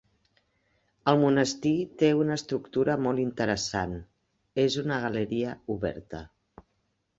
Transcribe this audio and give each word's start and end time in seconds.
El 1.11 1.19
monestir 1.23 1.73
té 2.03 2.09
una 2.21 2.37
estructura 2.41 2.97
molt 3.09 3.23
interessant; 3.25 3.95
és 4.67 4.81
una 4.87 5.01
galeria 5.07 5.55
oberta. 5.79 6.27